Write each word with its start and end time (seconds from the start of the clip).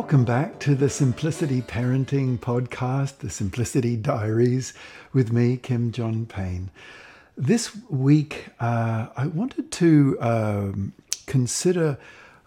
Welcome 0.00 0.24
back 0.24 0.58
to 0.60 0.74
the 0.74 0.88
Simplicity 0.88 1.60
Parenting 1.60 2.38
Podcast, 2.38 3.18
the 3.18 3.28
Simplicity 3.28 3.96
Diaries, 3.98 4.72
with 5.12 5.30
me, 5.30 5.58
Kim 5.58 5.92
John 5.92 6.24
Payne. 6.24 6.70
This 7.36 7.76
week, 7.90 8.46
uh, 8.58 9.08
I 9.14 9.26
wanted 9.26 9.70
to 9.72 10.16
um, 10.22 10.94
consider 11.26 11.98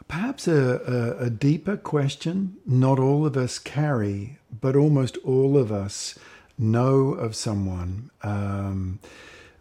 perhaps 0.08 0.48
a, 0.48 1.16
a, 1.22 1.26
a 1.26 1.30
deeper 1.30 1.78
question 1.78 2.58
not 2.66 2.98
all 2.98 3.24
of 3.24 3.38
us 3.38 3.60
carry, 3.60 4.40
but 4.60 4.76
almost 4.76 5.18
all 5.18 5.56
of 5.56 5.72
us 5.72 6.18
know 6.58 7.10
of 7.10 7.36
someone. 7.36 8.10
Um, 8.24 8.98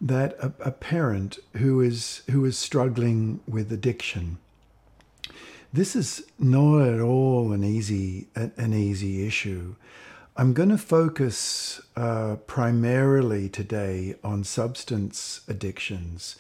that 0.00 0.32
a, 0.40 0.54
a, 0.61 0.70
parent 0.70 1.38
who 1.59 1.82
is 1.82 2.22
who 2.30 2.46
is 2.46 2.56
struggling 2.56 3.40
with 3.46 3.70
addiction. 3.70 4.38
This 5.75 5.96
is 5.96 6.25
not 6.39 6.82
at 6.82 7.00
all 7.00 7.53
an 7.53 7.64
easy 7.64 8.26
an 8.35 8.75
easy 8.75 9.26
issue. 9.26 9.75
I'm 10.36 10.53
going 10.53 10.68
to 10.68 10.76
focus 10.76 11.80
uh, 11.96 12.36
primarily 12.46 13.49
today 13.49 14.16
on 14.22 14.44
substance 14.44 15.40
addictions, 15.49 16.36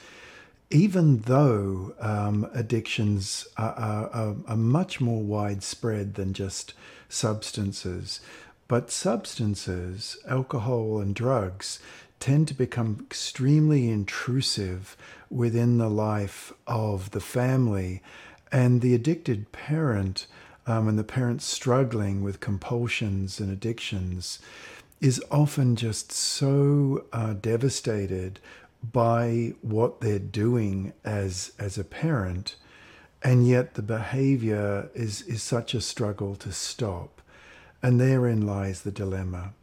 even 0.70 1.20
though 1.20 1.94
um, 1.98 2.46
addictions 2.52 3.46
are, 3.56 3.74
are, 3.74 4.36
are 4.46 4.56
much 4.56 5.00
more 5.00 5.22
widespread 5.22 6.14
than 6.14 6.34
just 6.34 6.74
substances. 7.08 8.20
But 8.68 8.90
substances, 8.90 10.18
alcohol 10.28 11.00
and 11.00 11.14
drugs, 11.14 11.80
tend 12.20 12.48
to 12.48 12.54
become 12.54 12.98
extremely 13.00 13.88
intrusive 13.88 14.94
within 15.30 15.78
the 15.78 15.90
life 15.90 16.52
of 16.66 17.12
the 17.12 17.20
family. 17.20 18.02
And 18.52 18.82
the 18.82 18.94
addicted 18.94 19.50
parent 19.50 20.26
um, 20.66 20.86
and 20.86 20.98
the 20.98 21.04
parent 21.04 21.42
struggling 21.42 22.22
with 22.22 22.38
compulsions 22.38 23.40
and 23.40 23.50
addictions 23.50 24.38
is 25.00 25.20
often 25.30 25.74
just 25.74 26.12
so 26.12 27.06
uh, 27.12 27.32
devastated 27.32 28.38
by 28.92 29.54
what 29.62 30.00
they're 30.00 30.18
doing 30.18 30.92
as, 31.04 31.52
as 31.58 31.78
a 31.78 31.84
parent. 31.84 32.56
And 33.22 33.48
yet 33.48 33.74
the 33.74 33.82
behavior 33.82 34.90
is, 34.94 35.22
is 35.22 35.42
such 35.42 35.74
a 35.74 35.80
struggle 35.80 36.36
to 36.36 36.52
stop. 36.52 37.20
And 37.82 38.00
therein 38.00 38.46
lies 38.46 38.82
the 38.82 38.92
dilemma. 38.92 39.54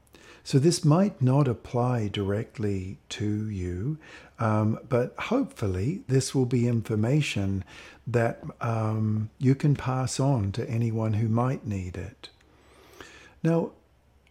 So 0.50 0.58
this 0.58 0.84
might 0.84 1.22
not 1.22 1.48
apply 1.48 2.08
directly 2.08 2.98
to 3.10 3.52
you, 3.52 4.00
um, 4.40 4.80
but 4.90 5.14
hopefully 5.16 6.02
this 6.08 6.34
will 6.34 6.48
be 6.48 6.68
information 6.68 7.64
that 8.08 8.42
um, 8.60 9.30
you 9.38 9.54
can 9.54 9.76
pass 9.76 10.20
on 10.20 10.52
to 10.54 10.68
anyone 10.68 11.14
who 11.14 11.30
might 11.30 11.68
need 11.68 11.98
it. 11.98 12.30
Now, 13.44 13.74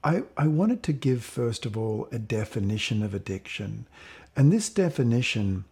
I, 0.03 0.25
I 0.37 0.49
wanted 0.49 0.83
to 0.83 0.93
give, 0.93 1.23
first 1.23 1.65
of 1.65 1.79
all, 1.79 2.09
a 2.11 2.19
definition 2.19 3.05
of 3.05 3.15
addiction. 3.15 3.87
And 4.35 4.53
this 4.53 4.71
definition 4.71 5.67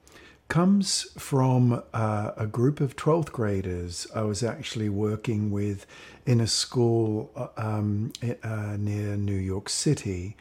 comes 0.49 1.07
from 1.19 1.83
uh, 1.93 2.31
a 2.37 2.47
group 2.47 2.81
of 2.81 2.97
12th 2.97 3.33
graders 3.33 4.07
I 4.15 4.23
was 4.23 4.43
actually 4.43 4.89
working 4.89 5.51
with 5.51 5.87
in 6.25 6.41
a 6.41 6.47
school 6.47 7.31
uh, 7.35 7.49
um, 7.57 8.13
uh, 8.43 8.77
near 8.79 9.17
New 9.17 9.37
York 9.37 9.69
City. 9.69 10.37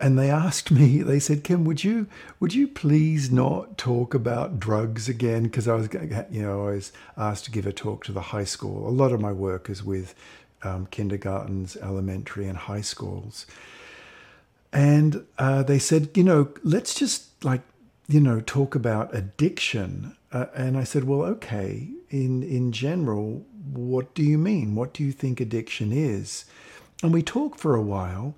And 0.00 0.18
they 0.18 0.30
asked 0.30 0.70
me, 0.70 1.02
they 1.02 1.18
said, 1.18 1.44
Kim, 1.44 1.64
would 1.64 1.84
you, 1.84 2.06
would 2.40 2.54
you 2.54 2.68
please 2.68 3.30
not 3.30 3.78
talk 3.78 4.14
about 4.14 4.58
drugs 4.58 5.08
again? 5.08 5.44
Because 5.44 5.68
I 5.68 5.74
was, 5.74 5.88
you 6.30 6.42
know, 6.42 6.68
I 6.68 6.72
was 6.72 6.92
asked 7.16 7.44
to 7.46 7.50
give 7.50 7.66
a 7.66 7.72
talk 7.72 8.04
to 8.04 8.12
the 8.12 8.20
high 8.20 8.44
school. 8.44 8.88
A 8.88 8.90
lot 8.90 9.12
of 9.12 9.20
my 9.20 9.32
work 9.32 9.70
is 9.70 9.84
with 9.84 10.14
um, 10.62 10.86
kindergartens, 10.86 11.76
elementary, 11.76 12.46
and 12.46 12.58
high 12.58 12.80
schools. 12.80 13.46
And 14.72 15.24
uh, 15.38 15.62
they 15.62 15.78
said, 15.78 16.10
you 16.14 16.24
know, 16.24 16.48
let's 16.62 16.94
just 16.94 17.44
like 17.44 17.62
you 18.08 18.20
know, 18.20 18.40
talk 18.40 18.74
about 18.74 19.14
addiction. 19.14 20.16
Uh, 20.32 20.46
and 20.54 20.76
I 20.76 20.84
said, 20.84 21.04
well, 21.04 21.22
okay, 21.22 21.88
in, 22.10 22.42
in 22.42 22.72
general, 22.72 23.44
what 23.72 24.14
do 24.14 24.22
you 24.22 24.38
mean? 24.38 24.74
What 24.74 24.94
do 24.94 25.04
you 25.04 25.12
think 25.12 25.40
addiction 25.40 25.92
is? 25.92 26.46
And 27.02 27.12
we 27.12 27.22
talked 27.22 27.60
for 27.60 27.74
a 27.74 27.82
while, 27.82 28.34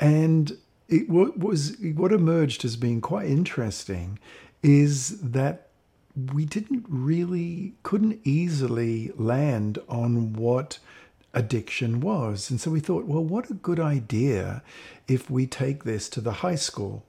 and 0.00 0.56
it 0.88 1.10
what 1.10 1.38
was 1.38 1.76
what 1.94 2.12
emerged 2.12 2.64
as 2.64 2.76
being 2.76 3.02
quite 3.02 3.28
interesting 3.28 4.18
is 4.62 5.20
that 5.20 5.68
we 6.32 6.46
didn't 6.46 6.86
really 6.88 7.74
couldn't 7.82 8.20
easily 8.24 9.12
land 9.16 9.78
on 9.88 10.32
what 10.32 10.78
addiction 11.34 12.00
was. 12.00 12.50
And 12.50 12.60
so 12.60 12.70
we 12.70 12.80
thought, 12.80 13.04
well, 13.04 13.22
what 13.22 13.50
a 13.50 13.54
good 13.54 13.78
idea 13.78 14.62
if 15.06 15.30
we 15.30 15.46
take 15.46 15.84
this 15.84 16.08
to 16.10 16.20
the 16.22 16.32
high 16.32 16.54
school 16.54 17.04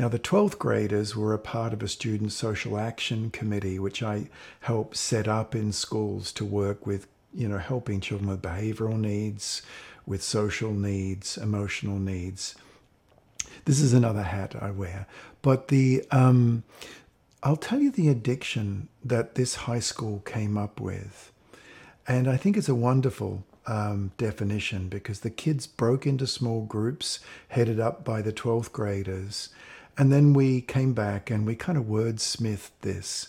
now, 0.00 0.08
the 0.08 0.18
12th 0.18 0.56
graders 0.56 1.14
were 1.14 1.34
a 1.34 1.38
part 1.38 1.74
of 1.74 1.82
a 1.82 1.88
student 1.88 2.32
social 2.32 2.78
action 2.78 3.28
committee, 3.28 3.78
which 3.78 4.02
I 4.02 4.30
helped 4.60 4.96
set 4.96 5.28
up 5.28 5.54
in 5.54 5.72
schools 5.72 6.32
to 6.32 6.44
work 6.46 6.86
with, 6.86 7.06
you 7.34 7.46
know, 7.46 7.58
helping 7.58 8.00
children 8.00 8.30
with 8.30 8.40
behavioral 8.40 8.98
needs, 8.98 9.60
with 10.06 10.22
social 10.22 10.72
needs, 10.72 11.36
emotional 11.36 11.98
needs. 11.98 12.54
This 13.66 13.78
is 13.78 13.92
another 13.92 14.22
hat 14.22 14.56
I 14.58 14.70
wear. 14.70 15.06
But 15.42 15.68
the, 15.68 16.02
um, 16.10 16.62
I'll 17.42 17.56
tell 17.56 17.80
you 17.80 17.90
the 17.90 18.08
addiction 18.08 18.88
that 19.04 19.34
this 19.34 19.54
high 19.54 19.80
school 19.80 20.20
came 20.20 20.56
up 20.56 20.80
with. 20.80 21.30
And 22.08 22.26
I 22.26 22.38
think 22.38 22.56
it's 22.56 22.70
a 22.70 22.74
wonderful 22.74 23.44
um, 23.66 24.12
definition 24.16 24.88
because 24.88 25.20
the 25.20 25.28
kids 25.28 25.66
broke 25.66 26.06
into 26.06 26.26
small 26.26 26.64
groups 26.64 27.20
headed 27.48 27.78
up 27.78 28.02
by 28.02 28.22
the 28.22 28.32
12th 28.32 28.72
graders 28.72 29.50
and 30.00 30.10
then 30.10 30.32
we 30.32 30.62
came 30.62 30.94
back 30.94 31.30
and 31.30 31.46
we 31.46 31.54
kind 31.54 31.76
of 31.76 31.84
wordsmithed 31.84 32.70
this. 32.80 33.28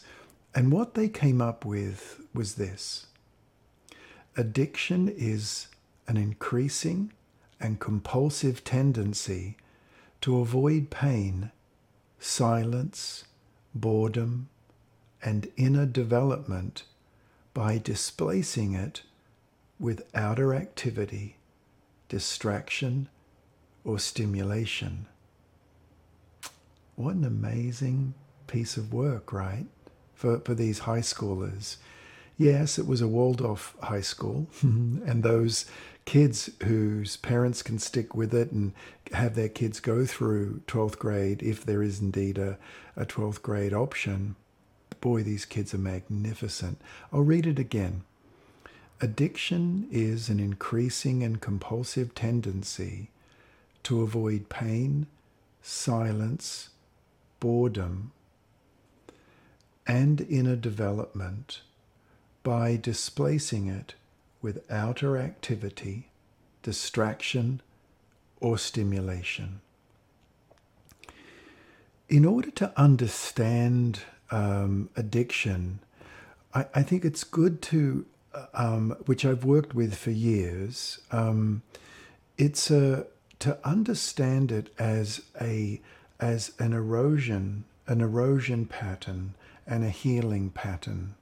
And 0.56 0.72
what 0.72 0.94
they 0.94 1.09
came 1.09 1.42
up 1.42 1.66
with 1.66 2.22
was 2.34 2.56
this 2.56 3.08
addiction 4.38 5.09
is 5.09 5.68
an 6.08 6.16
increasing 6.16 7.12
and 7.59 7.82
compulsive 7.82 8.64
tendency 8.64 9.58
to 10.22 10.40
avoid 10.40 10.90
pain, 10.90 11.52
silence, 12.20 13.26
boredom, 13.76 14.48
and 15.22 15.52
inner 15.58 15.86
development 15.86 16.84
by 17.53 17.80
displacing 17.80 18.76
it 18.76 19.02
with 19.78 20.08
outer 20.16 20.56
activity, 20.56 21.36
distraction, 22.08 23.09
or 23.84 24.00
stimulation. 24.00 25.08
What 27.01 27.16
an 27.16 27.25
amazing 27.25 28.13
piece 28.45 28.78
of 28.78 28.94
work, 28.94 29.34
right? 29.34 29.66
For, 30.13 30.39
for 30.39 30.53
these 30.53 30.79
high 30.79 31.00
schoolers. 31.00 31.78
Yes, 32.38 32.78
it 32.78 32.85
was 32.85 33.01
a 33.01 33.07
Waldorf 33.07 33.75
high 33.81 34.01
school, 34.01 34.47
and 34.62 35.23
those 35.23 35.66
kids 36.06 36.50
whose 36.63 37.17
parents 37.17 37.61
can 37.61 37.79
stick 37.79 38.16
with 38.16 38.34
it 38.34 38.51
and 38.51 38.73
have 39.13 39.35
their 39.35 39.50
kids 39.50 39.79
go 39.79 40.06
through 40.06 40.61
12th 40.67 40.97
grade, 40.97 41.41
if 41.41 41.66
there 41.66 41.84
is 41.84 42.01
indeed 42.01 42.38
a, 42.38 42.57
a 42.95 43.06
12th 43.06 43.41
grade 43.41 43.73
option, 43.73 44.35
boy, 45.00 45.23
these 45.23 45.45
kids 45.45 45.73
are 45.73 45.79
magnificent. 45.79 46.79
I'll 47.11 47.22
read 47.22 47.47
it 47.47 47.59
again. 47.59 48.03
Addiction 49.00 49.88
is 49.91 50.29
an 50.29 50.40
increasing 50.40 51.23
and 51.23 51.41
compulsive 51.41 52.13
tendency 52.13 53.09
to 53.84 54.01
avoid 54.01 54.50
pain, 54.50 55.07
silence, 55.63 56.71
boredom 57.41 58.13
and 59.85 60.22
inner 60.22 60.55
development 60.55 61.59
by 62.43 62.78
displacing 62.78 63.67
it 63.67 63.96
with 64.41 64.64
outer 64.72 65.17
activity, 65.17 66.08
distraction, 66.64 67.61
or 68.40 68.58
stimulation. 68.58 69.59
In 72.08 72.26
order 72.26 72.52
to 72.52 72.72
understand 72.79 74.02
um, 74.32 74.90
addiction, 74.96 75.79
I, 76.53 76.66
I, 76.73 76.84
think 76.84 77.03
it's 77.03 77.23
good 77.23 77.61
to, 77.64 78.05
um, 78.53 78.96
which 79.05 79.26
I've 79.26 79.43
worked 79.43 79.73
with 79.76 79.96
for 79.96 80.11
years, 80.11 80.99
um, 81.11 81.61
it's 82.38 82.72
a, 82.72 83.08
to 83.40 83.58
understand 83.67 84.52
it 84.52 84.73
as 84.79 85.22
a 85.40 85.82
as 86.22 86.52
an 86.59 86.72
erosion, 86.72 87.66
an 87.88 88.00
erosion 88.00 88.66
pattern, 88.66 89.34
and 89.68 89.84
a 89.84 89.90
healing 89.90 90.52
pattern. 90.52 91.16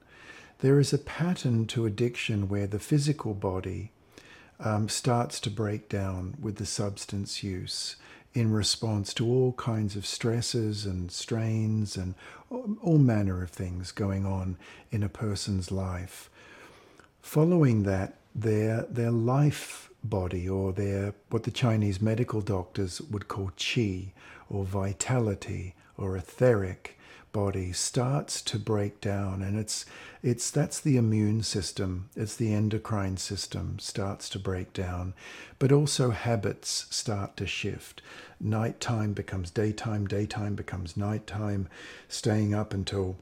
There 0.60 0.80
is 0.80 0.92
a 0.92 0.98
pattern 0.98 1.66
to 1.68 1.86
addiction 1.86 2.50
where 2.50 2.68
the 2.68 2.80
physical 2.80 3.34
body 3.34 3.92
um, 4.60 4.90
starts 4.90 5.40
to 5.42 5.50
break 5.50 5.88
down 5.88 6.36
with 6.40 6.58
the 6.58 6.66
substance 6.66 7.44
use 7.44 7.96
in 8.34 8.52
response 8.52 9.14
to 9.16 9.26
all 9.26 9.54
kinds 9.54 9.96
of 9.96 10.06
stresses 10.06 10.86
and 10.86 11.12
strains 11.12 11.96
and 11.96 12.14
all 12.50 12.98
manner 12.98 13.42
of 13.42 13.50
things 13.50 13.92
going 13.92 14.26
on 14.26 14.58
in 14.92 15.02
a 15.02 15.10
person's 15.10 15.72
life. 15.72 16.30
Following 17.22 17.84
that, 17.84 18.16
their 18.36 18.84
their 18.84 19.12
life 19.12 19.89
body 20.04 20.48
or 20.48 20.72
their 20.72 21.14
what 21.30 21.44
the 21.44 21.52
Chinese 21.52 22.02
medical 22.02 22.42
doctors 22.42 23.02
would 23.02 23.28
call 23.28 23.52
qi 23.58 24.12
or 24.50 24.64
vitality 24.64 25.76
or 25.98 26.16
etheric 26.16 26.98
body 27.32 27.72
starts 27.72 28.42
to 28.42 28.58
break 28.58 29.02
down. 29.02 29.42
And 29.42 29.60
it's 29.60 29.86
it's 30.22 30.50
that's 30.52 30.80
the 30.80 30.98
immune 30.98 31.44
system. 31.44 32.10
It's 32.16 32.36
the 32.36 32.54
endocrine 32.54 33.18
system 33.18 33.80
starts 33.80 34.30
to 34.30 34.40
break 34.40 34.74
down. 34.74 35.14
But 35.60 35.72
also 35.72 36.12
habits 36.12 36.88
start 36.90 37.38
to 37.38 37.48
shift. 37.48 38.02
Nighttime 38.40 39.14
becomes 39.14 39.52
daytime 39.52 40.08
daytime 40.08 40.56
becomes 40.56 40.98
nighttime. 40.98 41.68
Staying 42.08 42.54
up 42.54 42.74
until 42.74 43.18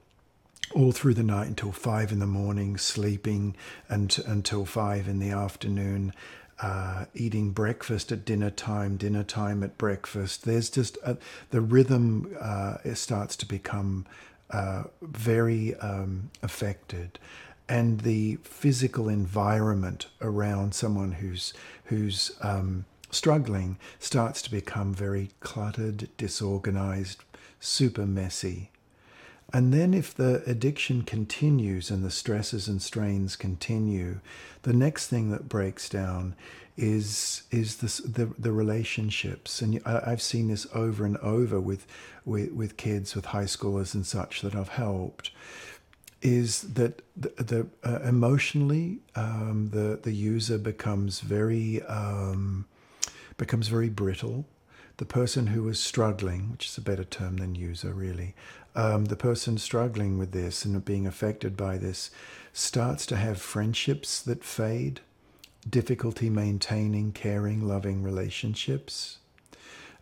all 0.76 0.92
through 0.92 1.14
the 1.14 1.24
night 1.24 1.48
until 1.48 1.72
five 1.72 2.12
in 2.12 2.20
the 2.20 2.28
morning, 2.28 2.78
sleeping 2.78 3.56
and, 3.88 4.18
until 4.26 4.66
five 4.66 5.08
in 5.08 5.20
the 5.20 5.30
afternoon, 5.30 6.14
uh, 6.60 7.06
eating 7.14 7.52
breakfast 7.52 8.12
at 8.12 8.26
dinner 8.26 8.50
time, 8.50 8.98
dinner 8.98 9.24
time 9.24 9.64
at 9.64 9.78
breakfast. 9.78 10.44
There's 10.46 10.70
just 10.70 10.98
a, 11.04 11.18
the 11.52 11.62
rhythm 11.62 12.36
uh, 12.40 12.78
starts 12.94 13.36
to 13.38 13.46
become 13.46 14.06
uh, 14.50 14.84
very 15.02 15.76
um, 15.76 16.32
affected, 16.42 17.20
and 17.70 18.02
the 18.02 18.38
physical 18.44 19.10
environment 19.10 20.08
around 20.22 20.74
someone 20.74 21.14
who's 21.14 21.54
who's 21.86 22.32
um, 22.42 22.86
struggling 23.12 23.78
starts 24.00 24.42
to 24.44 24.52
become 24.52 24.94
very 24.94 25.32
cluttered, 25.40 26.10
disorganized, 26.18 27.24
super 27.60 28.06
messy. 28.06 28.72
And 29.54 29.74
then, 29.74 29.94
if 29.94 30.14
the 30.14 30.44
addiction 30.46 31.04
continues 31.04 31.90
and 31.90 32.04
the 32.04 32.12
stresses 32.12 32.68
and 32.68 32.82
strains 32.82 33.38
continue, 33.38 34.20
the 34.64 34.74
next 34.74 35.08
thing 35.08 35.32
that 35.32 35.48
breaks 35.48 35.88
down 35.88 36.36
is 36.76 37.44
is 37.50 37.78
the 37.78 38.34
the 38.38 38.52
relationships. 38.52 39.62
And 39.62 39.82
I've 39.86 40.22
seen 40.22 40.50
this 40.50 40.68
over 40.74 41.06
and 41.06 41.18
over 41.18 41.62
with, 41.62 41.88
with 42.26 42.52
with 42.52 42.76
kids, 42.76 43.16
with 43.16 43.28
high 43.28 43.46
schoolers 43.46 43.94
and 43.94 44.06
such 44.06 44.42
that 44.42 44.54
I've 44.54 44.70
helped. 44.70 45.32
Is 46.22 46.64
that 46.74 47.02
the, 47.16 47.30
the 47.42 47.68
uh, 47.84 48.02
emotionally 48.02 49.00
um, 49.16 49.70
the 49.72 49.98
the 50.02 50.12
user 50.12 50.58
becomes 50.58 51.22
very 51.22 51.82
um, 51.84 52.66
becomes 53.38 53.70
very 53.70 53.90
brittle 53.90 54.46
the 54.98 55.06
person 55.06 55.48
who 55.48 55.68
is 55.70 55.80
struggling, 55.80 56.52
which 56.52 56.66
is 56.66 56.78
a 56.78 56.82
better 56.82 57.04
term 57.04 57.38
than 57.38 57.56
user, 57.56 57.94
really, 57.94 58.34
um, 58.78 59.06
the 59.06 59.16
person 59.16 59.58
struggling 59.58 60.20
with 60.20 60.32
this 60.32 60.64
and 60.64 60.86
being 60.86 61.08
affected 61.08 61.58
by 61.58 61.78
this 61.78 62.12
starts 62.54 63.08
to 63.08 63.16
have 63.18 63.42
friendships 63.42 64.22
that 64.22 64.44
fade, 64.44 65.02
difficulty 65.68 66.30
maintaining 66.30 67.12
caring, 67.12 67.68
loving 67.68 68.04
relationships. 68.04 69.18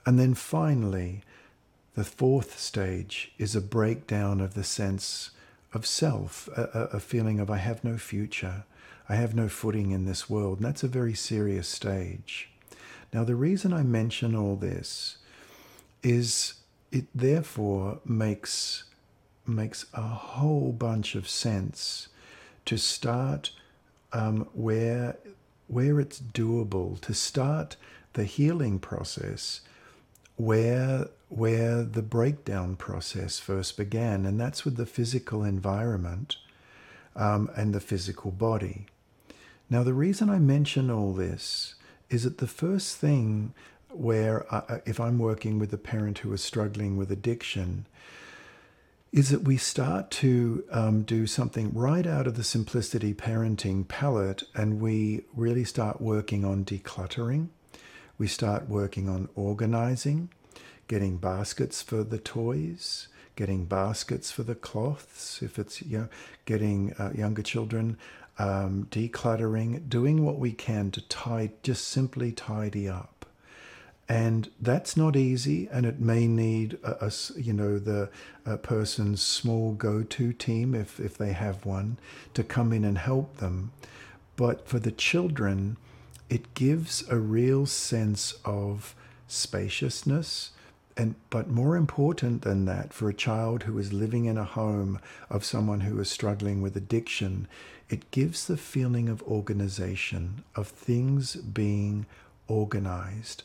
And 0.05 0.19
then 0.19 0.33
finally, 0.33 1.23
the 1.95 2.03
fourth 2.03 2.59
stage 2.59 3.31
is 3.37 3.55
a 3.55 3.61
breakdown 3.61 4.41
of 4.41 4.55
the 4.55 4.63
sense 4.65 5.31
of 5.73 5.85
self, 5.85 6.49
a, 6.49 6.89
a, 6.91 6.99
feeling 6.99 7.39
of 7.39 7.49
I 7.49 7.57
have 7.57 7.83
no 7.83 7.97
future, 7.97 8.65
I 9.07 9.15
have 9.15 9.33
no 9.33 9.47
footing 9.47 9.91
in 9.91 10.05
this 10.05 10.29
world. 10.29 10.57
And 10.57 10.65
that's 10.65 10.83
a 10.83 10.89
very 10.89 11.13
serious 11.13 11.69
stage. 11.69 12.49
Now, 13.13 13.23
the 13.23 13.35
reason 13.35 13.71
I 13.71 13.83
mention 13.83 14.35
all 14.35 14.57
this 14.57 15.17
is 16.03 16.55
it 16.95 17.07
therefore 17.13 17.99
makes 18.05 18.85
makes 19.45 19.85
a 19.93 20.01
whole 20.01 20.71
bunch 20.71 21.13
of 21.13 21.27
sense 21.27 22.07
to 22.63 22.77
start 22.77 23.51
um, 24.13 24.47
where 24.53 25.17
where 25.67 25.99
it's 25.99 26.21
doable 26.21 26.99
to 27.01 27.13
start 27.13 27.75
the 28.13 28.23
healing 28.23 28.79
process 28.79 29.59
where 30.37 31.09
where 31.27 31.83
the 31.83 32.01
breakdown 32.01 32.77
process 32.77 33.39
first 33.39 33.75
began 33.75 34.25
and 34.25 34.39
that's 34.39 34.63
with 34.63 34.77
the 34.77 34.85
physical 34.85 35.43
environment 35.43 36.37
um, 37.13 37.51
and 37.57 37.73
the 37.75 37.81
physical 37.81 38.31
body. 38.31 38.85
Now 39.69 39.83
the 39.83 39.93
reason 39.93 40.29
i 40.29 40.39
mention 40.39 40.89
all 40.89 41.11
this 41.11 41.75
is 42.09 42.23
that 42.23 42.37
the 42.37 42.47
first 42.47 42.95
thing 42.95 43.53
where 43.97 44.45
I, 44.53 44.81
if 44.85 44.99
I'm 44.99 45.19
working 45.19 45.59
with 45.59 45.73
a 45.73 45.77
parent 45.77 46.19
who 46.19 46.33
is 46.33 46.43
struggling 46.43 46.97
with 46.97 47.11
addiction, 47.11 47.85
is 49.11 49.29
that 49.29 49.43
we 49.43 49.55
start 49.55 50.11
to 50.11 50.63
um, 50.71 51.03
do 51.03 51.25
something 51.25 51.73
right 51.73 52.05
out 52.05 52.27
of 52.27 52.35
the 52.35 52.43
simplicity 52.43 53.13
parenting 53.13 53.87
palette 53.87 54.43
and 54.53 54.81
we 54.81 55.23
really 55.33 55.63
start 55.63 56.01
working 56.01 56.43
on 56.43 56.65
decluttering. 56.65 57.47
We 58.17 58.27
start 58.27 58.67
working 58.67 59.07
on 59.07 59.29
organizing, 59.35 60.29
getting 60.87 61.15
baskets 61.17 61.81
for 61.81 62.03
the 62.03 62.17
toys, 62.17 63.07
getting 63.37 63.65
baskets 63.65 64.31
for 64.31 64.43
the 64.43 64.55
cloths, 64.55 65.41
if 65.41 65.57
it's 65.57 65.81
you 65.81 65.97
know, 65.97 66.07
getting 66.43 66.93
uh, 66.93 67.11
younger 67.15 67.41
children 67.41 67.97
um, 68.37 68.87
decluttering, 68.91 69.87
doing 69.87 70.25
what 70.25 70.39
we 70.39 70.51
can 70.51 70.91
to 70.91 71.01
tie, 71.07 71.51
just 71.63 71.87
simply 71.87 72.31
tidy 72.31 72.89
up. 72.89 73.14
And 74.07 74.51
that's 74.61 74.95
not 74.95 75.15
easy, 75.15 75.67
and 75.71 75.83
it 75.83 75.99
may 75.99 76.27
need 76.27 76.77
a, 76.83 77.07
a 77.07 77.11
you 77.39 77.53
know 77.53 77.79
the 77.79 78.09
person's 78.61 79.21
small 79.21 79.73
go-to 79.73 80.31
team 80.31 80.75
if 80.75 80.99
if 80.99 81.17
they 81.17 81.33
have 81.33 81.65
one 81.65 81.97
to 82.35 82.43
come 82.43 82.71
in 82.71 82.83
and 82.83 82.99
help 82.99 83.37
them. 83.37 83.71
But 84.35 84.67
for 84.67 84.77
the 84.77 84.91
children, 84.91 85.77
it 86.29 86.53
gives 86.53 87.07
a 87.09 87.17
real 87.17 87.65
sense 87.65 88.35
of 88.45 88.93
spaciousness, 89.27 90.51
and 90.95 91.15
but 91.31 91.49
more 91.49 91.75
important 91.75 92.43
than 92.43 92.65
that, 92.65 92.93
for 92.93 93.09
a 93.09 93.13
child 93.13 93.63
who 93.63 93.79
is 93.79 93.91
living 93.91 94.25
in 94.25 94.37
a 94.37 94.43
home 94.43 94.99
of 95.31 95.43
someone 95.43 95.81
who 95.81 95.99
is 95.99 96.11
struggling 96.11 96.61
with 96.61 96.77
addiction, 96.77 97.47
it 97.89 98.11
gives 98.11 98.45
the 98.45 98.57
feeling 98.57 99.09
of 99.09 99.23
organization, 99.23 100.43
of 100.55 100.67
things 100.67 101.35
being 101.35 102.05
organized. 102.47 103.43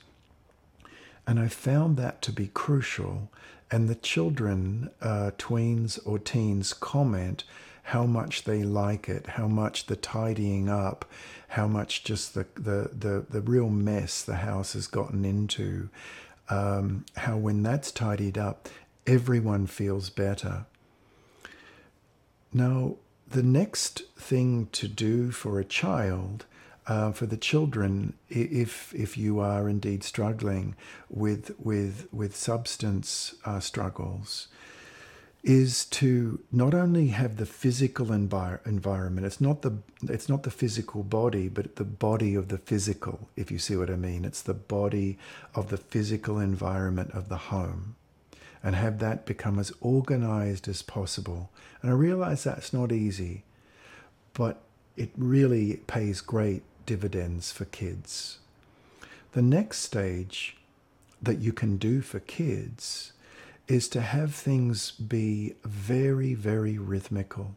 And 1.26 1.38
I 1.38 1.48
found 1.48 1.96
that 1.96 2.22
to 2.22 2.32
be 2.32 2.48
crucial. 2.48 3.30
And 3.70 3.88
the 3.88 3.94
children, 3.94 4.90
uh, 5.00 5.30
tweens 5.38 5.98
or 6.04 6.18
teens, 6.18 6.72
comment 6.72 7.44
how 7.84 8.06
much 8.06 8.44
they 8.44 8.62
like 8.62 9.08
it, 9.08 9.26
how 9.26 9.48
much 9.48 9.86
the 9.86 9.96
tidying 9.96 10.68
up, 10.68 11.04
how 11.48 11.66
much 11.66 12.04
just 12.04 12.34
the, 12.34 12.46
the, 12.54 12.90
the, 12.92 13.26
the 13.28 13.40
real 13.40 13.68
mess 13.68 14.22
the 14.22 14.36
house 14.36 14.74
has 14.74 14.86
gotten 14.86 15.24
into, 15.24 15.88
um, 16.48 17.04
how 17.16 17.36
when 17.36 17.62
that's 17.62 17.90
tidied 17.90 18.38
up, 18.38 18.68
everyone 19.06 19.66
feels 19.66 20.10
better. 20.10 20.66
Now, 22.52 22.96
the 23.28 23.42
next 23.42 24.02
thing 24.16 24.68
to 24.72 24.88
do 24.88 25.30
for 25.30 25.58
a 25.58 25.64
child, 25.64 26.44
uh, 26.90 27.12
for 27.12 27.26
the 27.26 27.36
children, 27.36 28.14
if 28.28 28.92
if 28.94 29.16
you 29.16 29.38
are 29.38 29.68
indeed 29.68 30.02
struggling 30.02 30.74
with 31.08 31.54
with 31.56 32.08
with 32.10 32.34
substance 32.34 33.36
uh, 33.44 33.60
struggles, 33.60 34.48
is 35.44 35.84
to 35.84 36.40
not 36.50 36.74
only 36.74 37.08
have 37.08 37.36
the 37.36 37.46
physical 37.46 38.06
envir- 38.06 38.66
environment. 38.66 39.24
It's 39.24 39.40
not 39.40 39.62
the 39.62 39.78
it's 40.02 40.28
not 40.28 40.42
the 40.42 40.50
physical 40.50 41.04
body, 41.04 41.48
but 41.48 41.76
the 41.76 41.84
body 41.84 42.34
of 42.34 42.48
the 42.48 42.58
physical. 42.58 43.28
If 43.36 43.52
you 43.52 43.60
see 43.60 43.76
what 43.76 43.88
I 43.88 43.94
mean, 43.94 44.24
it's 44.24 44.42
the 44.42 44.52
body 44.54 45.16
of 45.54 45.68
the 45.68 45.76
physical 45.76 46.40
environment 46.40 47.12
of 47.12 47.28
the 47.28 47.36
home 47.54 47.94
and 48.64 48.74
have 48.74 48.98
that 48.98 49.26
become 49.26 49.60
as 49.60 49.72
organized 49.80 50.66
as 50.66 50.82
possible. 50.82 51.50
And 51.82 51.90
I 51.92 51.94
realize 51.94 52.42
that's 52.42 52.72
not 52.72 52.90
easy, 52.90 53.44
but 54.34 54.60
it 54.96 55.10
really 55.16 55.76
pays 55.86 56.20
great 56.20 56.64
dividends 56.90 57.52
for 57.52 57.66
kids. 57.66 58.38
The 59.30 59.42
next 59.42 59.78
stage 59.78 60.56
that 61.22 61.38
you 61.38 61.52
can 61.52 61.76
do 61.76 62.00
for 62.00 62.18
kids 62.18 63.12
is 63.68 63.88
to 63.90 64.00
have 64.00 64.34
things 64.34 64.90
be 64.90 65.54
very, 65.62 66.34
very 66.34 66.78
rhythmical, 66.78 67.54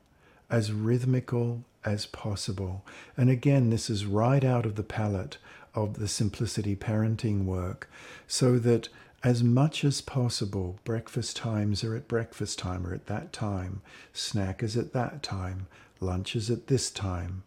as 0.52 0.72
rhythmical 0.72 1.64
as 1.84 2.06
possible. 2.06 2.86
And 3.18 3.32
again, 3.32 3.72
this 3.72 3.90
is 3.90 4.06
right 4.06 4.44
out 4.44 4.68
of 4.68 4.76
the 4.76 4.84
palette 4.84 5.40
of 5.74 5.96
the 5.96 6.08
simplicity 6.08 6.76
parenting 6.76 7.46
work, 7.46 7.90
so 8.28 8.60
that 8.60 8.90
as 9.24 9.44
much 9.44 9.84
as 9.84 10.00
possible, 10.00 10.78
breakfast 10.84 11.36
times 11.36 11.84
are 11.84 11.96
at 11.96 12.08
breakfast 12.08 12.60
time 12.60 12.86
or 12.86 12.94
at 12.94 13.08
that 13.08 13.34
time, 13.34 13.82
snack 14.14 14.62
is 14.62 14.78
at 14.78 14.94
that 14.94 15.24
time, 15.24 15.66
lunch 16.00 16.36
is 16.36 16.52
at 16.52 16.68
this 16.68 16.92
time, 16.92 17.42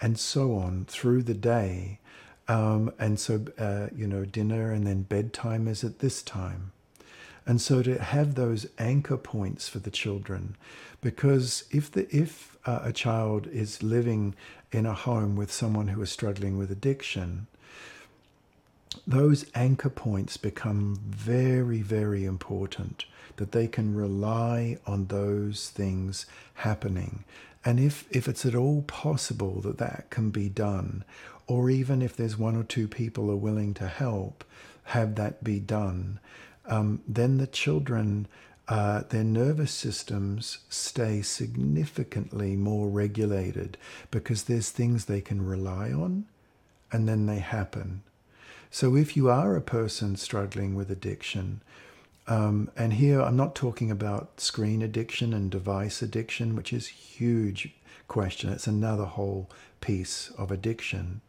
and 0.00 0.18
so 0.18 0.54
on 0.54 0.84
through 0.86 1.22
the 1.22 1.34
day. 1.34 1.98
Um, 2.48 2.92
and 2.98 3.20
so, 3.20 3.44
uh, 3.58 3.88
you 3.94 4.06
know, 4.06 4.24
dinner 4.24 4.72
and 4.72 4.86
then 4.86 5.02
bedtime 5.02 5.68
is 5.68 5.84
at 5.84 6.00
this 6.00 6.22
time. 6.22 6.72
And 7.46 7.60
so 7.60 7.82
to 7.82 8.00
have 8.00 8.34
those 8.34 8.66
anchor 8.78 9.16
points 9.16 9.68
for 9.68 9.78
the 9.78 9.90
children, 9.90 10.56
because 11.00 11.64
if 11.70 11.90
the 11.90 12.06
if 12.14 12.56
uh, 12.66 12.80
a 12.82 12.92
child 12.92 13.46
is 13.46 13.82
living 13.82 14.34
in 14.72 14.86
a 14.86 14.94
home 14.94 15.36
with 15.36 15.50
someone 15.50 15.88
who 15.88 16.02
is 16.02 16.10
struggling 16.10 16.58
with 16.58 16.70
addiction, 16.70 17.46
those 19.06 19.46
anchor 19.54 19.90
points 19.90 20.36
become 20.36 21.00
very, 21.06 21.80
very 21.80 22.24
important 22.24 23.04
that 23.40 23.52
they 23.52 23.66
can 23.66 23.94
rely 23.94 24.76
on 24.86 25.06
those 25.06 25.70
things 25.70 26.26
happening. 26.56 27.24
And 27.64 27.80
if, 27.80 28.06
if 28.10 28.28
it's 28.28 28.44
at 28.44 28.54
all 28.54 28.82
possible 28.82 29.62
that 29.62 29.78
that 29.78 30.10
can 30.10 30.28
be 30.28 30.50
done, 30.50 31.04
or 31.46 31.70
even 31.70 32.02
if 32.02 32.14
there's 32.14 32.36
one 32.36 32.54
or 32.54 32.64
two 32.64 32.86
people 32.86 33.30
are 33.30 33.36
willing 33.36 33.72
to 33.74 33.88
help, 33.88 34.44
have 34.84 35.14
that 35.14 35.42
be 35.42 35.58
done, 35.58 36.20
um, 36.66 37.00
then 37.08 37.38
the 37.38 37.46
children, 37.46 38.28
uh, 38.68 39.04
their 39.08 39.24
nervous 39.24 39.72
systems 39.72 40.58
stay 40.68 41.22
significantly 41.22 42.56
more 42.56 42.88
regulated 42.88 43.78
because 44.10 44.42
there's 44.42 44.68
things 44.68 45.06
they 45.06 45.22
can 45.22 45.46
rely 45.46 45.90
on 45.90 46.26
and 46.92 47.08
then 47.08 47.24
they 47.24 47.38
happen. 47.38 48.02
So 48.70 48.96
if 48.96 49.16
you 49.16 49.30
are 49.30 49.56
a 49.56 49.62
person 49.62 50.16
struggling 50.16 50.74
with 50.74 50.90
addiction, 50.90 51.62
um, 52.26 52.70
and 52.76 52.94
here 52.94 53.20
I'm 53.20 53.36
not 53.36 53.54
talking 53.54 53.90
about 53.90 54.40
screen 54.40 54.82
addiction 54.82 55.32
and 55.32 55.50
device 55.50 56.02
addiction, 56.02 56.54
which 56.54 56.72
is 56.72 56.88
huge 56.88 57.74
question. 58.08 58.50
It's 58.50 58.66
another 58.66 59.04
whole 59.04 59.50
piece 59.80 60.30
of 60.36 60.50
addiction. 60.50 61.20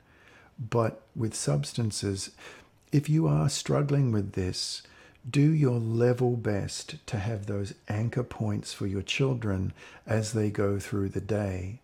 But 0.59 1.01
with 1.15 1.33
substances, 1.33 2.31
if 2.91 3.09
you 3.09 3.27
are 3.27 3.49
struggling 3.49 4.11
with 4.11 4.33
this, 4.33 4.83
do 5.29 5.41
your 5.41 5.79
level 5.79 6.35
best 6.35 7.05
to 7.07 7.17
have 7.17 7.45
those 7.45 7.73
anchor 7.87 8.23
points 8.23 8.73
for 8.73 8.87
your 8.87 9.01
children 9.01 9.73
as 10.05 10.33
they 10.33 10.49
go 10.49 10.79
through 10.79 11.09
the 11.09 11.21
day. 11.21 11.79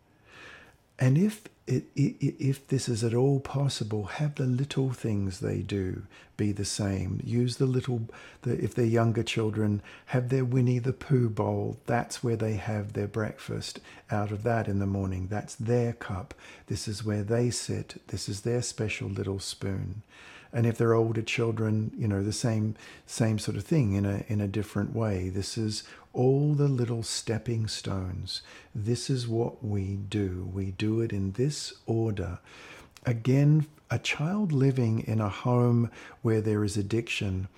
And 1.00 1.18
if 1.18 1.44
it, 1.68 1.84
if 1.96 2.66
this 2.68 2.88
is 2.88 3.04
at 3.04 3.13
all 3.13 3.39
possible, 3.42 4.06
have 4.06 4.36
the 4.36 4.46
little 4.46 4.92
things 4.92 5.39
they 5.39 5.60
do 5.60 6.04
be 6.38 6.51
the 6.54 6.66
same. 6.66 7.20
Use 7.24 7.58
the 7.58 7.66
little, 7.66 8.08
the, 8.44 8.63
if 8.63 8.74
they're 8.74 8.86
younger 8.86 9.24
children, 9.24 9.82
have 10.08 10.30
their 10.30 10.46
Winnie 10.46 10.80
the 10.80 10.94
Pooh 10.94 11.30
bowl. 11.30 11.77
That's 11.86 12.24
where 12.24 12.38
they 12.38 12.54
have 12.54 12.94
their 12.94 13.08
breakfast. 13.08 13.80
Out 14.10 14.32
of 14.32 14.44
that 14.44 14.68
in 14.68 14.80
the 14.80 14.86
morning, 14.86 15.27
that's 15.30 15.56
their 15.56 15.92
cup. 15.92 16.34
This 16.68 16.88
is 16.88 17.04
where 17.04 17.24
they 17.24 17.50
sit. 17.50 18.01
This 18.08 18.30
is 18.30 18.42
their 18.42 18.62
special 18.62 19.10
little 19.10 19.39
spoon 19.39 20.04
and 20.57 20.65
if 20.65 20.75
they're 20.75 20.95
older 20.95 21.21
children, 21.21 21.91
you 21.95 22.07
know, 22.07 22.23
the 22.23 22.33
same 22.33 22.73
same 23.05 23.37
sort 23.37 23.57
of 23.57 23.63
thing 23.63 23.93
in 23.93 24.07
a 24.07 24.23
in 24.27 24.41
a 24.41 24.47
different 24.47 24.95
way. 24.95 25.29
This 25.29 25.55
is 25.55 25.83
all 26.13 26.55
the 26.55 26.67
little 26.67 27.03
stepping 27.03 27.67
stones. 27.67 28.41
This 28.73 29.07
is 29.07 29.27
what 29.27 29.63
we 29.63 29.97
do. 29.97 30.49
We 30.51 30.71
do 30.71 31.01
it 31.01 31.13
in 31.13 31.33
this 31.33 31.75
order. 31.85 32.39
Again, 33.05 33.67
a 33.91 33.99
child 33.99 34.51
living 34.51 35.01
in 35.01 35.21
a 35.21 35.29
home 35.29 35.91
where 36.23 36.41
there 36.41 36.63
is 36.63 36.75
addiction, 36.75 37.49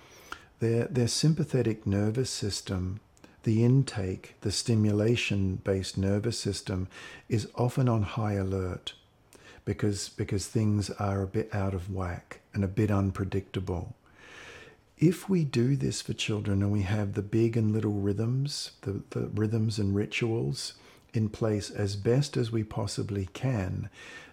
their 0.58 0.84
their 0.84 1.08
sympathetic 1.08 1.86
nervous 1.86 2.28
system 2.28 3.00
the 3.44 3.64
intake, 3.64 4.34
the 4.42 4.52
stimulation 4.52 5.56
based 5.64 5.96
nervous 5.96 6.38
system, 6.38 6.86
is 7.30 7.48
often 7.54 7.88
on 7.88 8.02
high 8.02 8.34
alert 8.34 8.92
because 9.64 10.08
because 10.08 10.46
things 10.46 10.90
are 10.90 11.22
a 11.22 11.26
bit 11.26 11.54
out 11.54 11.74
of 11.74 11.92
whack 11.92 12.40
and 12.52 12.64
a 12.64 12.68
bit 12.68 12.90
unpredictable. 12.90 13.94
If 14.98 15.28
we 15.28 15.44
do 15.44 15.76
this 15.76 16.02
for 16.02 16.12
children 16.12 16.62
and 16.62 16.70
we 16.70 16.82
have 16.82 17.14
the 17.14 17.22
big 17.22 17.56
and 17.56 17.72
little 17.72 17.94
rhythms, 17.94 18.72
the, 18.82 19.02
the 19.10 19.28
rhythms 19.28 19.78
and 19.78 19.94
rituals 19.94 20.74
in 21.14 21.30
place 21.30 21.70
as 21.70 21.96
best 21.96 22.36
as 22.36 22.52
we 22.52 22.64
possibly 22.64 23.28
can, 23.32 23.88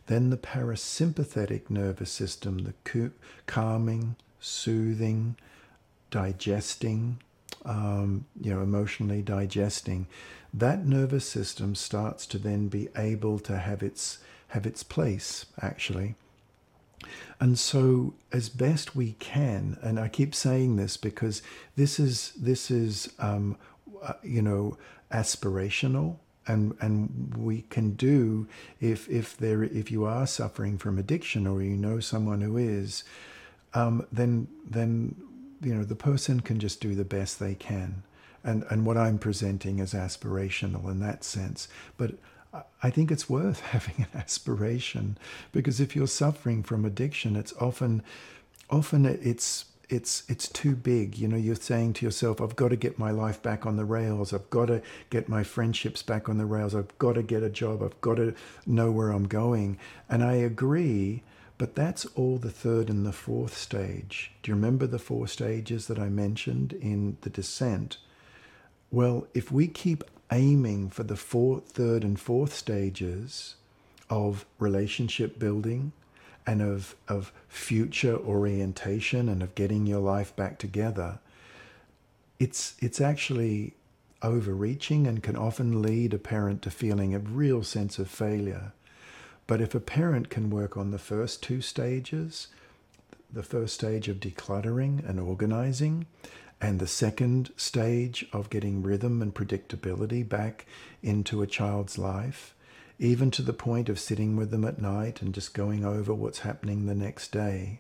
then 0.07 0.29
the 0.29 0.37
parasympathetic 0.37 1.69
nervous 1.69 2.11
system, 2.11 2.59
the 2.59 3.11
calming, 3.45 4.15
soothing, 4.39 5.35
digesting, 6.11 7.19
um, 7.65 8.25
you 8.41 8.53
know, 8.53 8.61
emotionally 8.61 9.21
digesting, 9.21 10.07
that 10.53 10.85
nervous 10.85 11.27
system 11.27 11.75
starts 11.75 12.25
to 12.25 12.37
then 12.37 12.67
be 12.67 12.87
able 12.95 13.39
to 13.39 13.57
have 13.57 13.83
its 13.83 14.19
have 14.49 14.65
its 14.65 14.83
place, 14.83 15.45
actually. 15.61 16.15
And 17.39 17.59
so, 17.59 18.15
as 18.31 18.49
best 18.49 18.95
we 18.95 19.13
can, 19.19 19.77
and 19.81 19.99
I 19.99 20.07
keep 20.07 20.33
saying 20.33 20.75
this 20.75 20.97
because 20.97 21.41
this 21.75 21.99
is 21.99 22.33
this 22.37 22.71
is 22.71 23.13
um, 23.19 23.57
uh, 24.01 24.13
you 24.23 24.41
know 24.41 24.77
aspirational, 25.11 26.17
and 26.47 26.75
and 26.81 27.35
we 27.37 27.61
can 27.69 27.91
do 27.91 28.47
if 28.81 29.07
if 29.09 29.37
there 29.37 29.63
if 29.63 29.91
you 29.91 30.05
are 30.05 30.25
suffering 30.25 30.77
from 30.77 30.97
addiction 30.97 31.45
or 31.45 31.61
you 31.61 31.77
know 31.77 31.99
someone 31.99 32.41
who 32.41 32.57
is, 32.57 33.03
um, 33.75 34.05
then 34.11 34.47
then 34.67 35.15
you 35.61 35.75
know 35.75 35.83
the 35.83 35.95
person 35.95 36.39
can 36.39 36.59
just 36.59 36.81
do 36.81 36.95
the 36.95 37.05
best 37.05 37.39
they 37.39 37.53
can, 37.53 38.01
and 38.43 38.65
and 38.71 38.85
what 38.85 38.97
I'm 38.97 39.19
presenting 39.19 39.77
is 39.77 39.93
aspirational 39.93 40.89
in 40.89 40.99
that 41.01 41.23
sense, 41.23 41.67
but 41.97 42.15
I 42.83 42.89
think 42.89 43.11
it's 43.11 43.29
worth 43.29 43.59
having 43.71 43.95
an 44.11 44.19
aspiration 44.19 45.17
because 45.51 45.79
if 45.79 45.95
you're 45.95 46.07
suffering 46.07 46.63
from 46.63 46.85
addiction, 46.85 47.35
it's 47.35 47.53
often, 47.59 48.03
often 48.69 49.05
it's 49.05 49.65
it's 49.89 50.23
it's 50.27 50.47
too 50.49 50.75
big. 50.75 51.17
You 51.17 51.27
know, 51.27 51.37
you're 51.37 51.55
saying 51.55 51.93
to 51.93 52.05
yourself, 52.05 52.41
"I've 52.41 52.55
got 52.55 52.69
to 52.69 52.75
get 52.75 52.99
my 52.99 53.11
life 53.11 53.41
back 53.41 53.65
on 53.65 53.77
the 53.77 53.85
rails. 53.85 54.33
I've 54.33 54.49
got 54.49 54.65
to 54.65 54.81
get 55.09 55.29
my 55.29 55.43
friendships 55.43 56.03
back 56.03 56.27
on 56.27 56.37
the 56.37 56.45
rails. 56.45 56.75
I've 56.75 56.97
got 56.97 57.13
to 57.13 57.23
get 57.23 57.43
a 57.43 57.49
job. 57.49 57.81
I've 57.81 57.99
got 58.01 58.15
to 58.15 58.33
know 58.65 58.91
where 58.91 59.11
I'm 59.11 59.27
going." 59.27 59.77
And 60.09 60.23
I 60.23 60.33
agree, 60.33 61.23
but 61.57 61.75
that's 61.75 62.05
all 62.15 62.37
the 62.37 62.51
third 62.51 62.89
and 62.89 63.05
the 63.05 63.13
fourth 63.13 63.57
stage. 63.57 64.31
Do 64.43 64.51
you 64.51 64.55
remember 64.55 64.87
the 64.87 64.99
four 64.99 65.27
stages 65.27 65.87
that 65.87 65.99
I 65.99 66.09
mentioned 66.09 66.73
in 66.73 67.17
the 67.21 67.29
descent? 67.29 67.97
Well, 68.91 69.27
if 69.33 69.51
we 69.51 69.67
keep 69.67 70.03
aiming 70.31 70.89
for 70.89 71.03
the 71.03 71.15
fourth, 71.15 71.69
third, 71.69 72.03
and 72.03 72.19
fourth 72.19 72.53
stages 72.53 73.55
of 74.09 74.45
relationship 74.59 75.37
building 75.39 75.91
and 76.45 76.61
of, 76.61 76.95
of 77.07 77.33
future 77.47 78.15
orientation 78.15 79.27
and 79.27 79.43
of 79.43 79.55
getting 79.55 79.85
your 79.85 79.99
life 79.99 80.35
back 80.35 80.57
together, 80.57 81.19
it's, 82.39 82.75
it's 82.79 83.01
actually 83.01 83.73
overreaching 84.21 85.05
and 85.05 85.21
can 85.21 85.35
often 85.35 85.81
lead 85.81 86.13
a 86.13 86.17
parent 86.17 86.61
to 86.61 86.71
feeling 86.71 87.13
a 87.13 87.19
real 87.19 87.63
sense 87.63 87.99
of 87.99 88.09
failure. 88.09 88.71
But 89.45 89.61
if 89.61 89.75
a 89.75 89.79
parent 89.79 90.29
can 90.29 90.49
work 90.49 90.75
on 90.75 90.91
the 90.91 90.99
first 90.99 91.43
two 91.43 91.61
stages, 91.61 92.47
the 93.31 93.43
first 93.43 93.73
stage 93.73 94.07
of 94.07 94.19
decluttering 94.19 95.07
and 95.07 95.19
organizing, 95.19 96.05
and 96.59 96.79
the 96.79 96.87
second 96.87 97.51
stage 97.55 98.25
of 98.33 98.49
getting 98.49 98.81
rhythm 98.81 99.21
and 99.21 99.33
predictability 99.33 100.27
back 100.27 100.65
into 101.03 101.41
a 101.41 101.47
child's 101.47 101.97
life, 101.97 102.55
even 102.99 103.29
to 103.31 103.41
the 103.41 103.53
point 103.53 103.89
of 103.89 103.99
sitting 103.99 104.35
with 104.35 104.49
them 104.49 104.65
at 104.65 104.81
night 104.81 105.21
and 105.21 105.33
just 105.33 105.53
going 105.53 105.85
over 105.85 106.13
what's 106.13 106.39
happening 106.39 106.85
the 106.85 106.95
next 106.95 107.31
day. 107.31 107.79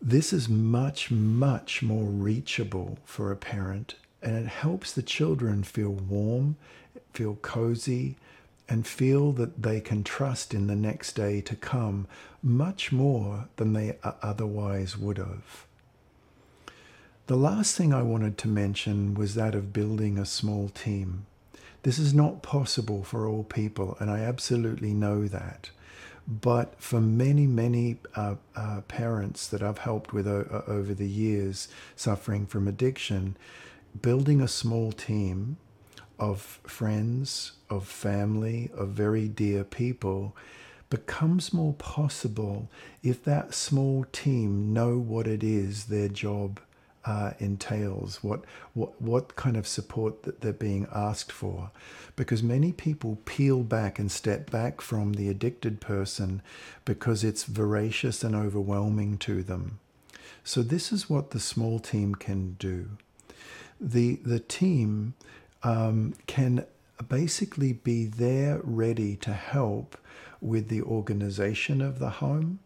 This 0.00 0.32
is 0.32 0.48
much, 0.48 1.10
much 1.10 1.82
more 1.82 2.04
reachable 2.04 2.98
for 3.04 3.32
a 3.32 3.36
parent, 3.36 3.94
and 4.22 4.36
it 4.36 4.46
helps 4.46 4.92
the 4.92 5.02
children 5.02 5.64
feel 5.64 5.90
warm, 5.90 6.56
feel 7.12 7.36
cozy, 7.36 8.16
and 8.68 8.86
feel 8.86 9.32
that 9.32 9.62
they 9.62 9.80
can 9.80 10.04
trust 10.04 10.54
in 10.54 10.66
the 10.66 10.76
next 10.76 11.12
day 11.12 11.40
to 11.40 11.56
come 11.56 12.06
much 12.42 12.92
more 12.92 13.48
than 13.56 13.72
they 13.72 13.96
otherwise 14.02 14.96
would 14.96 15.18
have. 15.18 15.66
The 17.26 17.36
last 17.36 17.74
thing 17.74 17.94
I 17.94 18.02
wanted 18.02 18.36
to 18.38 18.48
mention 18.48 19.14
was 19.14 19.34
that 19.34 19.54
of 19.54 19.72
building 19.72 20.18
a 20.18 20.26
small 20.26 20.68
team. 20.68 21.24
This 21.82 21.98
is 21.98 22.12
not 22.12 22.42
possible 22.42 23.02
for 23.02 23.26
all 23.26 23.44
people, 23.44 23.96
and 23.98 24.10
I 24.10 24.18
absolutely 24.18 24.92
know 24.92 25.26
that. 25.28 25.70
But 26.28 26.74
for 26.78 27.00
many, 27.00 27.46
many 27.46 27.96
uh, 28.14 28.34
uh, 28.54 28.82
parents 28.88 29.46
that 29.48 29.62
I've 29.62 29.78
helped 29.78 30.12
with 30.12 30.28
o- 30.28 30.64
over 30.66 30.92
the 30.92 31.08
years 31.08 31.68
suffering 31.96 32.44
from 32.44 32.68
addiction, 32.68 33.38
building 34.02 34.42
a 34.42 34.48
small 34.48 34.92
team 34.92 35.56
of 36.18 36.60
friends, 36.66 37.52
of 37.70 37.86
family, 37.86 38.70
of 38.76 38.90
very 38.90 39.28
dear 39.28 39.64
people 39.64 40.36
becomes 40.90 41.54
more 41.54 41.72
possible 41.72 42.68
if 43.02 43.24
that 43.24 43.54
small 43.54 44.04
team 44.12 44.74
know 44.74 44.98
what 44.98 45.26
it 45.26 45.42
is 45.42 45.86
their 45.86 46.08
job 46.08 46.60
uh, 47.04 47.32
entails, 47.38 48.22
what, 48.22 48.44
what, 48.74 49.00
what 49.00 49.36
kind 49.36 49.56
of 49.56 49.66
support 49.66 50.22
that 50.22 50.40
they're 50.40 50.52
being 50.52 50.86
asked 50.94 51.32
for. 51.32 51.70
Because 52.16 52.42
many 52.42 52.72
people 52.72 53.18
peel 53.24 53.62
back 53.62 53.98
and 53.98 54.10
step 54.10 54.50
back 54.50 54.80
from 54.80 55.14
the 55.14 55.28
addicted 55.28 55.80
person 55.80 56.42
because 56.84 57.24
it's 57.24 57.44
voracious 57.44 58.24
and 58.24 58.34
overwhelming 58.34 59.18
to 59.18 59.42
them. 59.42 59.78
So, 60.42 60.62
this 60.62 60.92
is 60.92 61.08
what 61.10 61.30
the 61.30 61.40
small 61.40 61.78
team 61.78 62.14
can 62.14 62.54
do. 62.58 62.90
the 63.80 64.16
the 64.24 64.40
team 64.40 65.14
um, 65.62 66.14
can 66.26 66.64
basically 67.08 67.72
be 67.72 68.06
there 68.06 68.60
ready 68.62 69.16
to 69.16 69.32
help 69.32 69.96
with 70.40 70.68
the 70.68 70.82
organization 70.82 71.80
of 71.80 71.98
the 71.98 72.10
home 72.10 72.58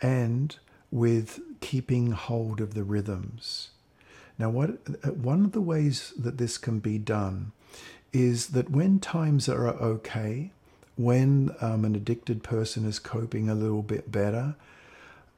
and 0.00 0.56
with 0.90 1.40
keeping 1.62 2.10
hold 2.10 2.60
of 2.60 2.74
the 2.74 2.84
rhythms. 2.84 3.70
Now, 4.38 4.50
what 4.50 4.70
one 5.16 5.44
of 5.44 5.52
the 5.52 5.62
ways 5.62 6.12
that 6.18 6.36
this 6.36 6.58
can 6.58 6.80
be 6.80 6.98
done 6.98 7.52
is 8.12 8.48
that 8.48 8.70
when 8.70 8.98
times 8.98 9.48
are 9.48 9.66
okay, 9.68 10.50
when 10.96 11.54
um, 11.62 11.86
an 11.86 11.94
addicted 11.94 12.42
person 12.42 12.84
is 12.84 12.98
coping 12.98 13.48
a 13.48 13.54
little 13.54 13.82
bit 13.82 14.12
better, 14.12 14.56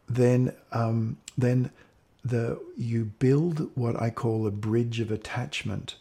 then 0.09 0.53
um, 0.73 1.19
then 1.39 1.71
the 2.25 2.59
you 2.77 3.05
build 3.05 3.71
what 3.77 4.01
I 4.01 4.11
call 4.11 4.47
a 4.47 4.51
bridge 4.51 4.99
of 5.01 5.11
attachment. 5.11 5.97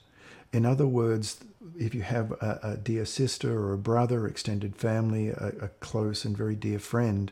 In 0.51 0.65
other 0.65 0.87
words, 0.87 1.43
if 1.77 1.93
you 1.93 2.01
have 2.03 2.31
a, 2.33 2.59
a 2.63 2.77
dear 2.77 3.05
sister 3.05 3.59
or 3.59 3.73
a 3.73 3.77
brother, 3.77 4.27
extended 4.27 4.75
family, 4.75 5.29
a, 5.29 5.53
a 5.61 5.67
close 5.79 6.25
and 6.25 6.37
very 6.37 6.55
dear 6.55 6.79
friend, 6.79 7.31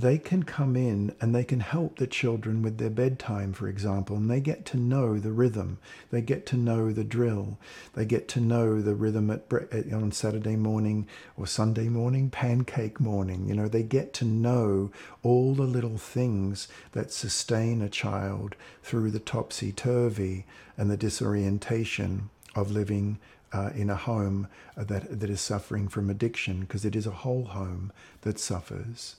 they 0.00 0.18
can 0.18 0.42
come 0.42 0.76
in 0.76 1.14
and 1.20 1.34
they 1.34 1.44
can 1.44 1.60
help 1.60 1.96
the 1.96 2.06
children 2.06 2.62
with 2.62 2.78
their 2.78 2.90
bedtime, 2.90 3.52
for 3.52 3.68
example, 3.68 4.16
and 4.16 4.30
they 4.30 4.40
get 4.40 4.64
to 4.66 4.76
know 4.76 5.18
the 5.18 5.32
rhythm. 5.32 5.78
They 6.10 6.20
get 6.20 6.46
to 6.46 6.56
know 6.56 6.92
the 6.92 7.04
drill. 7.04 7.58
They 7.94 8.04
get 8.04 8.28
to 8.28 8.40
know 8.40 8.82
the 8.82 8.94
rhythm 8.94 9.30
at, 9.30 9.52
on 9.92 10.12
Saturday 10.12 10.56
morning 10.56 11.06
or 11.36 11.46
Sunday 11.46 11.88
morning, 11.88 12.30
pancake 12.30 13.00
morning. 13.00 13.46
You 13.48 13.54
know, 13.54 13.68
they 13.68 13.82
get 13.82 14.12
to 14.14 14.24
know 14.24 14.90
all 15.22 15.54
the 15.54 15.62
little 15.62 15.98
things 15.98 16.68
that 16.92 17.12
sustain 17.12 17.80
a 17.80 17.88
child 17.88 18.56
through 18.82 19.10
the 19.10 19.18
topsy 19.20 19.72
turvy 19.72 20.44
and 20.76 20.90
the 20.90 20.96
disorientation 20.96 22.30
of 22.54 22.70
living 22.70 23.18
uh, 23.52 23.70
in 23.74 23.88
a 23.88 23.96
home 23.96 24.48
that, 24.76 25.20
that 25.20 25.30
is 25.30 25.40
suffering 25.40 25.88
from 25.88 26.10
addiction, 26.10 26.60
because 26.60 26.84
it 26.84 26.94
is 26.94 27.06
a 27.06 27.10
whole 27.10 27.44
home 27.44 27.92
that 28.20 28.38
suffers. 28.38 29.16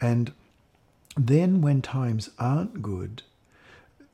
And 0.00 0.32
then 1.16 1.60
when 1.60 1.82
times 1.82 2.30
aren't 2.38 2.82
good, 2.82 3.22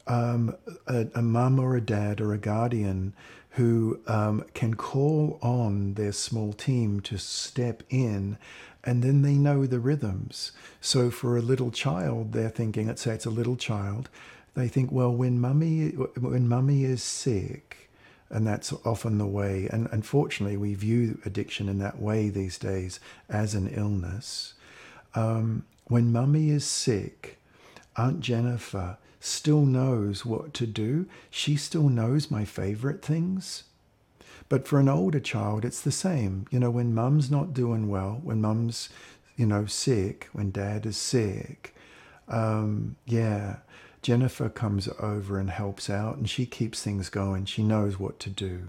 um, 0.07 0.57
a, 0.87 1.07
a 1.15 1.23
mum 1.23 1.59
or 1.59 1.77
a 1.77 1.81
dad 1.81 2.21
or 2.21 2.33
a 2.33 2.39
guardian 2.39 3.15
who 3.51 4.01
um, 4.07 4.45
can 4.55 4.75
call 4.75 5.39
on 5.41 5.95
their 5.95 6.13
small 6.13 6.53
team 6.53 7.01
to 7.01 7.17
step 7.19 7.83
in 7.89 8.37
and 8.85 9.03
then 9.03 9.23
they 9.23 9.35
know 9.35 9.67
the 9.67 9.81
rhythms. 9.81 10.53
So 10.81 11.11
for 11.11 11.37
a 11.37 11.43
little 11.43 11.71
child, 11.71 12.33
they're 12.33 12.51
thinking, 12.51 12.87
let's 12.87 13.03
say 13.03 13.15
it's 13.15 13.25
a 13.25 13.31
little 13.31 13.57
child, 13.57 14.11
they 14.55 14.69
think, 14.69 14.93
well, 14.93 15.13
when 15.13 15.41
mummy 15.41 15.89
when 15.89 16.49
mummy 16.49 16.85
is 16.85 17.03
sick, 17.03 17.91
and 18.31 18.47
that's 18.47 18.73
often 18.85 19.19
the 19.19 19.27
way. 19.27 19.69
And 19.73 19.89
unfortunately, 19.91 20.57
we 20.57 20.75
view 20.75 21.21
addiction 21.25 21.69
in 21.69 21.79
that 21.79 22.01
way 22.01 22.29
these 22.29 22.59
days 22.59 23.01
as 23.29 23.55
an 23.55 23.69
illness. 23.69 24.55
Um, 25.15 25.65
when 25.87 26.13
mummy 26.13 26.51
is 26.51 26.65
sick, 26.65 27.39
Aunt 27.97 28.21
Jennifer 28.21 28.99
still 29.21 29.65
knows 29.65 30.25
what 30.25 30.53
to 30.55 30.67
do. 30.67 31.07
She 31.31 31.57
still 31.57 31.89
knows 31.89 32.31
my 32.31 32.45
favorite 32.45 33.03
things. 33.03 33.65
But 34.49 34.69
for 34.69 34.79
an 34.79 34.89
older 34.89 35.21
child, 35.21 35.65
it's 35.65 35.81
the 35.81 35.93
same. 35.93 36.47
You 36.51 36.61
know, 36.61 36.71
when 36.71 36.95
mum's 36.95 37.31
not 37.31 37.55
doing 37.55 37.89
well, 37.89 38.21
when 38.23 38.41
mum's, 38.41 38.91
you 39.37 39.47
know, 39.47 39.67
sick, 39.67 40.29
when 40.33 40.51
dad 40.51 40.85
is 40.85 40.97
sick, 40.97 41.75
um, 42.29 42.97
yeah, 43.07 43.57
Jennifer 44.03 44.49
comes 44.49 44.89
over 45.01 45.39
and 45.39 45.49
helps 45.51 45.89
out 45.89 46.17
and 46.17 46.29
she 46.29 46.45
keeps 46.45 46.83
things 46.83 47.09
going. 47.09 47.47
She 47.47 47.63
knows 47.63 47.99
what 47.99 48.19
to 48.21 48.31
do. 48.31 48.69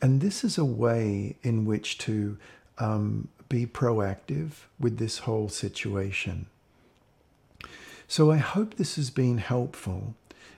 And 0.00 0.20
this 0.20 0.44
is 0.44 0.56
a 0.56 0.64
way 0.64 1.36
in 1.42 1.64
which 1.64 1.98
to 1.98 2.38
um, 2.78 3.28
be 3.54 3.66
proactive 3.66 4.66
with 4.80 4.98
this 4.98 5.18
whole 5.18 5.48
situation. 5.48 6.46
So 8.08 8.32
I 8.32 8.38
hope 8.38 8.74
this 8.74 8.96
has 8.96 9.10
been 9.10 9.38
helpful. 9.38 10.16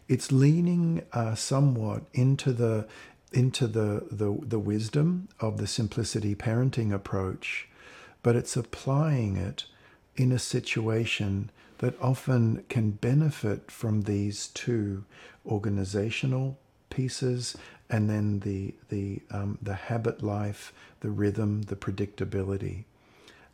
It's 0.08 0.32
leaning 0.32 1.02
uh, 1.12 1.34
somewhat 1.34 2.04
into 2.14 2.54
the 2.54 2.86
into 3.32 3.66
the, 3.66 4.06
the 4.10 4.34
the 4.40 4.58
wisdom 4.58 5.28
of 5.40 5.58
the 5.58 5.66
simplicity 5.66 6.34
parenting 6.34 6.90
approach, 6.90 7.68
but 8.22 8.34
it's 8.34 8.56
applying 8.56 9.36
it 9.36 9.66
in 10.16 10.32
a 10.32 10.38
situation 10.38 11.50
that 11.78 12.00
often 12.00 12.64
can 12.70 12.92
benefit 12.92 13.70
from 13.70 14.02
these 14.02 14.46
two 14.48 15.04
organizational 15.44 16.56
pieces 16.88 17.58
and 17.88 18.10
then 18.10 18.40
the 18.40 18.74
the 18.88 19.22
um, 19.30 19.58
the 19.62 19.74
habit 19.74 20.22
life, 20.22 20.72
the 21.00 21.10
rhythm, 21.10 21.62
the 21.62 21.76
predictability, 21.76 22.84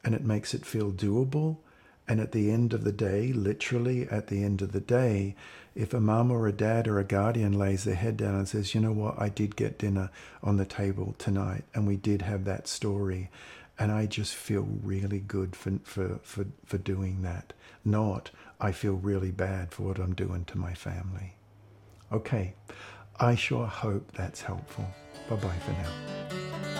and 0.05 0.14
it 0.14 0.25
makes 0.25 0.55
it 0.55 0.66
feel 0.66 0.90
doable. 0.90 1.59
And 2.09 2.21
at 2.21 2.33
the 2.33 2.51
end 2.51 2.73
of 2.73 2.83
the 2.83 2.92
day, 2.92 3.33
literally 3.33 4.09
at 4.09 4.27
the 4.27 4.42
end 4.42 4.61
of 4.61 4.73
the 4.73 4.81
day, 4.81 5.37
if 5.75 5.95
a 5.95 6.01
mum 6.01 6.33
or 6.33 6.49
a 6.49 6.53
dad 6.53 6.88
or 6.88 6.99
a 6.99 7.05
guardian 7.05 7.57
lays 7.57 7.85
their 7.85 7.95
head 7.95 8.16
down 8.16 8.35
and 8.35 8.49
says, 8.49 8.75
you 8.75 8.81
know 8.81 8.92
what, 8.92 9.21
I 9.21 9.29
did 9.29 9.55
get 9.55 9.79
dinner 9.79 10.11
on 10.42 10.57
the 10.57 10.66
table 10.66 11.14
tonight, 11.16 11.64
and 11.75 11.87
we 11.87 11.97
did 11.97 12.23
have 12.23 12.45
that 12.45 12.66
story, 12.66 13.31
and 13.79 13.92
I 13.92 14.07
just 14.07 14.35
feel 14.35 14.66
really 14.83 15.21
good 15.21 15.55
for 15.55 15.79
for 15.85 16.18
for, 16.23 16.47
for 16.66 16.79
doing 16.79 17.23
that. 17.23 17.53
Not 17.85 18.31
I 18.61 18.73
feel 18.73 18.95
really 18.95 19.31
bad 19.31 19.73
for 19.73 19.83
what 19.85 19.99
I'm 19.99 20.14
doing 20.14 20.45
to 20.47 20.59
my 20.59 20.75
family. 20.75 21.35
Okay. 22.11 22.55
I 23.20 23.35
sure 23.35 23.66
hope 23.66 24.11
that's 24.12 24.40
helpful. 24.40 24.85
Bye 25.29 25.37
bye 25.37 25.59
for 25.64 25.72
now. 25.72 26.71